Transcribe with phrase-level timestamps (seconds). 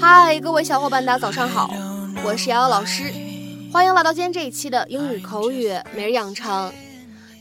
[0.00, 1.70] 嗨，各位小伙伴，大家早上好，
[2.24, 3.04] 我是瑶瑶老师，
[3.72, 6.72] 欢迎来到今天这一期的英语口语每日养成。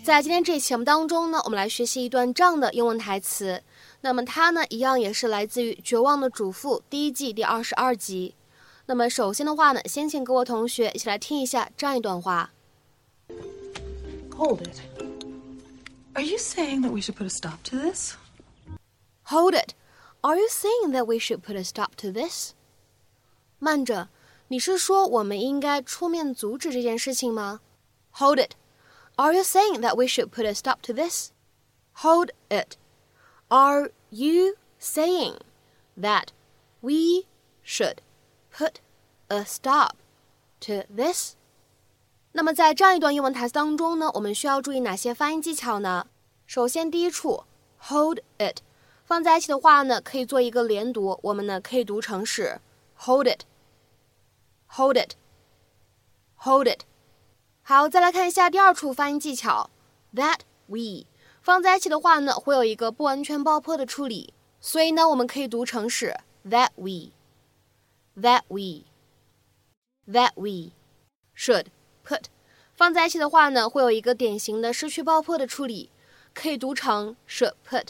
[0.04, 3.62] 在今天这一期节目当中呢，我们来学习一段这样的英文台词。
[4.02, 8.36] 那么它呢，一样也是来自于《绝望的主妇》第一季第二十二集。
[8.90, 12.52] 那么首先的话呢，先请各位同学一起来听一下这样一段话。
[14.38, 14.80] Hold it.
[16.14, 18.14] Are you saying that we should put a stop to this?
[19.26, 19.74] Hold it.
[20.22, 22.54] Are you saying that we should put a stop to this?
[23.60, 24.08] 慢着，
[24.48, 27.60] 你是说我们应该出面阻止这件事情吗
[28.14, 28.52] ？Hold it.
[29.18, 31.32] Are you saying that we should put a stop to this?
[31.96, 32.78] Hold it.
[33.50, 35.40] Are you saying
[36.00, 36.28] that
[36.80, 37.26] we
[37.66, 37.98] should
[38.58, 38.76] put
[39.28, 39.92] a stop
[40.62, 41.36] to this?
[42.32, 46.08] 那么在这样一段英文台词当中呢，我们需要注意哪些发音技巧呢？
[46.46, 47.44] 首先，第一处
[47.80, 48.62] hold it
[49.06, 52.60] 放在一起的话呢，可以做一个连读，我们呢可以读成是
[52.98, 56.82] hold it，hold it，hold it。
[57.64, 59.70] 好，再来看一下第二处发音技巧
[60.14, 61.06] ，that we
[61.42, 67.12] 放在一起的话呢，会有一个不完全爆破的处理，所以呢，我们可以读成是 that we
[68.20, 70.72] That we，that we
[71.36, 71.68] should
[72.04, 72.24] put
[72.74, 75.92] 放在一起的话呢，会有一个典型的失去爆破的处理，
[76.34, 77.90] 可以读成 should put。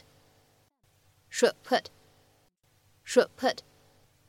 [1.32, 1.86] should put
[3.06, 3.60] should put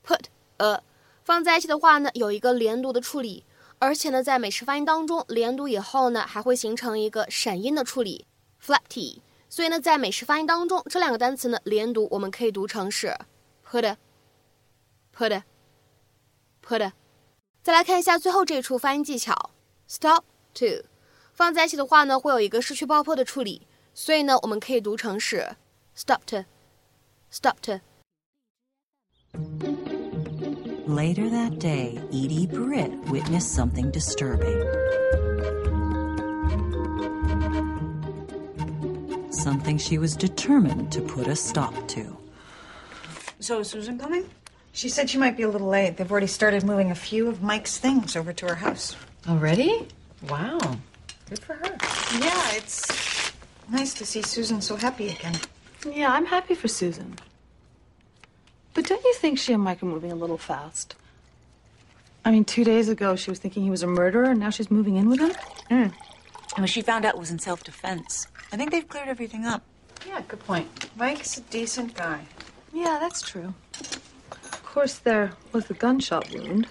[0.05, 0.27] put
[0.58, 0.82] a
[1.24, 3.44] 放在一起的话呢，有一个连读的处理，
[3.80, 8.27] 而且呢，在美式发音当中，连读以后呢，还会形成一个闪音的处理
[8.62, 9.20] flat t。
[9.48, 13.16] 所以呢，在美式发音当中，这两个单词呢，连读我们可以读成是
[13.68, 13.96] put
[15.16, 15.42] put
[16.67, 16.91] put。
[17.61, 19.52] 再来看一下最后这一处发音技巧，
[19.88, 20.86] stop to
[21.33, 25.55] 放在一起的话呢，会有一个失去爆破的处理，所以呢，我们可以读成是
[25.95, 27.81] stop to。stopped her.
[30.87, 34.61] Later that day, Edie Britt witnessed something disturbing.
[39.31, 42.17] Something she was determined to put a stop to.
[43.39, 44.26] So, is Susan coming?
[44.78, 45.96] She said she might be a little late.
[45.96, 48.94] They've already started moving a few of Mike's things over to her house.
[49.28, 49.89] Already?
[50.28, 50.61] Wow.
[51.28, 51.77] Good for her.
[52.20, 53.33] Yeah, it's
[53.68, 55.34] nice to see Susan so happy again.
[55.84, 57.17] Yeah, I'm happy for Susan.
[58.72, 60.94] But don't you think she and Mike are moving a little fast?
[62.24, 64.70] I mean, two days ago she was thinking he was a murderer, and now she's
[64.70, 65.33] moving in with him?
[65.72, 65.92] Mm.
[66.56, 68.28] And she found out it was in self defense.
[68.52, 69.64] I think they've cleared everything up.
[70.06, 70.68] Yeah, good point.
[70.96, 72.27] Mike's a decent guy.
[72.72, 73.55] Yeah, that's true.
[74.78, 76.68] Of course, there was the gunshot wound.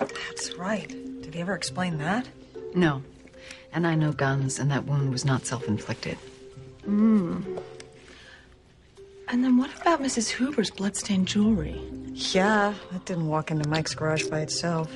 [0.00, 0.88] That's right.
[1.22, 2.28] Did he ever explain that?
[2.74, 3.04] No.
[3.72, 6.18] And I know guns, and that wound was not self inflicted.
[6.84, 7.56] Hmm.
[9.28, 10.28] And then what about Mrs.
[10.28, 11.80] Hoover's bloodstained jewelry?
[12.14, 14.90] Yeah, that didn't walk into Mike's garage by itself.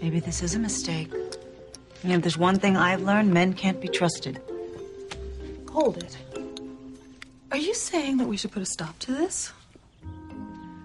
[0.00, 1.12] Maybe this is a mistake.
[1.12, 4.40] You know, if there's one thing I've learned, men can't be trusted.
[5.68, 6.16] Hold it.
[7.50, 9.52] Are you saying that we should put a stop to this?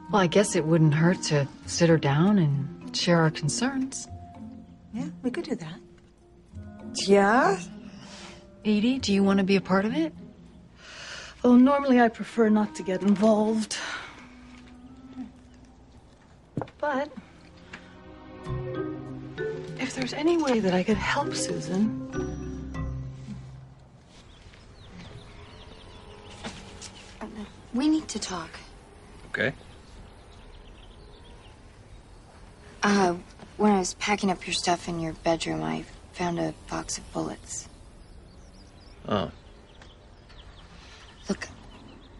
[0.09, 4.07] Well, I guess it wouldn't hurt to sit her down and share our concerns.
[4.93, 5.79] Yeah, we could do that.
[7.05, 7.59] Yeah?
[8.63, 10.13] Edie, do you want to be a part of it?
[11.43, 13.77] Well, normally I prefer not to get involved.
[16.79, 17.11] But
[19.77, 22.03] if there's any way that I could help Susan.
[27.73, 28.49] We need to talk.
[29.27, 29.53] Okay.
[32.87, 33.17] Uh,
[33.57, 35.83] when I was packing up your stuff in your bedroom, I
[36.13, 37.67] found a box of bullets.
[39.09, 39.29] Oh.
[41.27, 41.49] Look,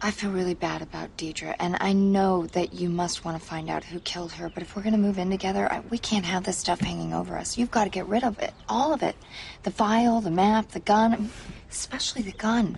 [0.02, 3.70] I feel really bad about Deidre, and I know that you must want to find
[3.70, 6.26] out who killed her, but if we're going to move in together, I, we can't
[6.26, 7.58] have this stuff hanging over us.
[7.58, 8.54] You've got to get rid of it.
[8.68, 9.16] All of it.
[9.64, 11.30] The file, the map, the gun,
[11.72, 12.78] especially the gun.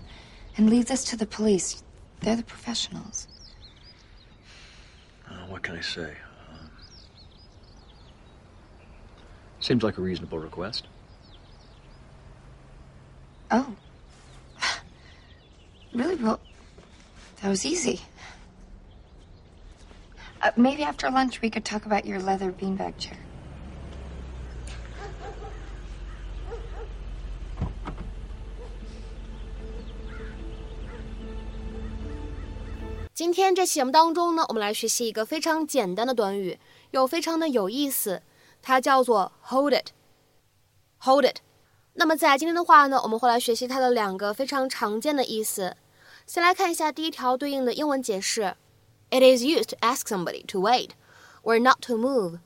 [0.58, 1.82] And leave this to the police.
[2.20, 3.28] They're the professionals.
[5.28, 6.14] Uh, what can I say?
[6.52, 6.68] Uh,
[9.61, 10.85] seems like a reasonable request.
[13.51, 13.67] Oh.
[15.93, 16.17] Really?
[16.17, 16.41] Well,
[17.41, 18.01] that was easy.
[20.43, 23.17] Uh, maybe after lunch we could talk about your leather beanbag chair.
[33.15, 36.59] 今天这期节目当中呢，我们来学习一个非常简单的短语，
[36.91, 38.21] 又非常的有意思。
[38.62, 41.38] 它叫做 hold it，hold it。
[41.94, 45.76] 那么在今天的话呢，我们会来学习它的两个非常常见的意思。
[46.26, 48.56] 先来看一下第一条对应的英文解释
[49.10, 50.92] ：It is used to ask somebody to wait
[51.44, 52.40] or not to move，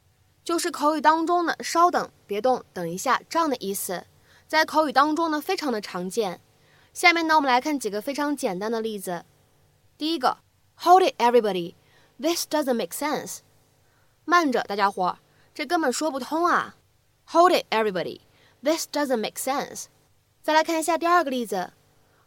[0.44, 4.06] 就是口语当中呢，稍等，别动，等一下这样的意思，
[4.48, 6.40] 在口语当中呢非常的常见。
[6.94, 9.26] 下面呢，我们来看几个非常简单的例子。
[9.98, 10.38] 第一个
[10.78, 11.76] ，Hold it, everybody!
[12.20, 13.40] This doesn't make sense.
[14.26, 15.18] 慢着，大家伙，
[15.54, 16.76] 这根本说不通啊
[17.28, 18.22] ！Hold it, everybody!
[18.64, 19.86] This doesn't make sense.
[20.42, 21.74] 再来看一下第二个例子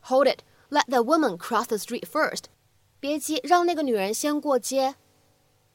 [0.02, 0.40] ，Hold it,
[0.70, 2.44] let the woman cross the street first.
[3.00, 4.94] 别急，让那个女人先过街。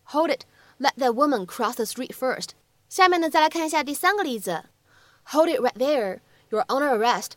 [0.05, 0.45] Hold it,
[0.79, 2.51] let the woman cross the street first.
[2.87, 4.65] 下面呢，再来看一下第三个例子
[5.25, 6.19] ，Hold it right there,
[6.49, 7.31] you're under arrest.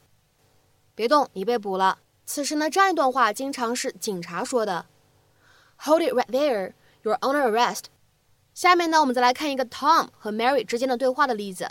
[0.95, 1.99] 别动，你被捕了。
[2.25, 4.87] 此时呢，这样一段话经常是警察说的。
[5.79, 6.73] Hold it right there,
[7.03, 7.85] you're under arrest。
[8.55, 11.69] 下面呢，我们再来看一个 Tom 和 Mary 之间的对话的例子。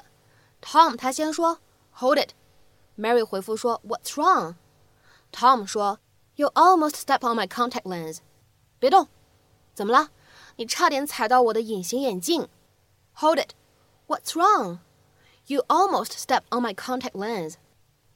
[0.61, 1.59] Tom 他先说
[1.93, 5.99] Hold it，Mary 回复说 What's wrong？Tom 说
[6.35, 8.17] ：“You almost step on my contact lens。”
[8.79, 9.07] 别动，
[9.73, 10.09] 怎么了？
[10.57, 12.49] 你差点踩到我的隐形眼镜。
[13.15, 13.51] Hold it。
[14.07, 14.79] What's wrong?
[15.47, 17.53] You almost step on my contact lens。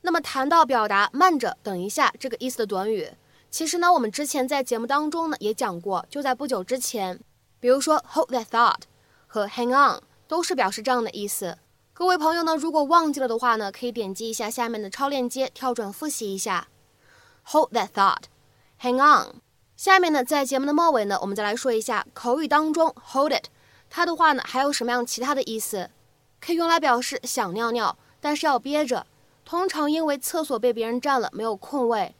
[0.02, 3.13] 那么谈到表达慢着、等一下这个意思的短语，
[3.50, 7.20] 其实呢，我们之前在节目当中呢也讲过，就在不久之前，
[7.59, 8.81] 比如说 hold that thought
[9.27, 11.57] 和 hang on 都是表示这样的意思。
[11.94, 16.68] 各位朋友呢，如果忘记了的话呢，可以点击一下下面的超链接，跳转复习一下
[17.44, 19.42] hold that thought，hang on。
[19.75, 23.45] 下面呢，在节目的末尾呢，我们再来说一下口语当中 hold it，
[23.89, 25.89] 它的话呢还有什么样其他的意思？
[26.39, 29.07] 可以用来表示想尿尿，但是要憋着。
[29.44, 32.13] 通常因为厕所被别人占了，没有空位，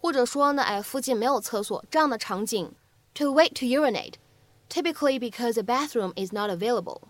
[0.00, 2.72] 或者说呢，哎，附近没有厕所这样的场景。
[3.14, 4.14] To wait to urinate,
[4.69, 7.01] typically because a bathroom is not available。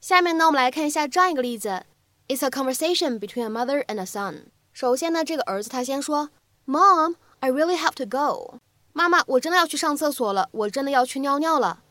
[0.00, 1.84] 下面呢，我们来看一下这样一个例子：
[2.28, 4.46] It's a conversation between a mother and a son。
[4.72, 6.30] 首先呢，这个儿子他先说：“
[6.66, 8.58] Mom, I really have to go。”
[8.92, 11.82] 妈妈，我真的要去上厕所了，我真的要去尿尿了。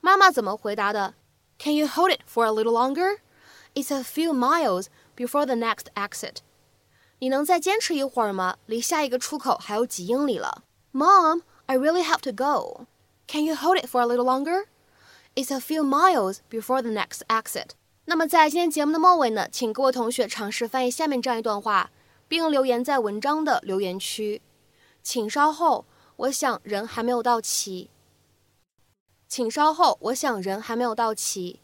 [0.00, 1.14] 妈妈怎么回答的？
[1.58, 3.18] Can you hold it for a little longer?
[3.74, 4.86] It's a few miles
[5.16, 6.38] before the next exit.
[7.20, 8.56] 你能再坚持一会儿吗？
[8.66, 10.64] 离下一个出口还有几英里了。
[10.92, 12.86] Mom, I really have to go.
[13.27, 14.67] Can you hold it for a little longer?
[15.35, 17.71] It's a few miles before the next exit.
[18.05, 21.91] 那么在今天节目的末尾呢，请各位同学尝试翻译下面这样一段话，
[22.29, 24.41] 并留言在文章的留言区。
[25.03, 25.83] 请稍后，
[26.15, 27.89] 我想人还没有到齐。
[29.27, 31.59] 请稍后，我想人还没有到齐。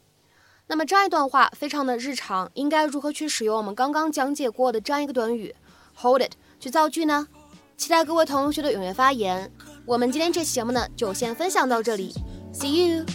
[0.67, 5.55] 那么这样一段话非常的日常，应该如何去使用我们刚刚讲解过的这样一个短语
[5.95, 7.29] hold it 去造句呢？
[7.77, 9.49] 期待各位同学的踊跃发言。
[9.85, 12.13] 我们今天这期节目呢，就先分享到这里。
[12.53, 13.05] see you。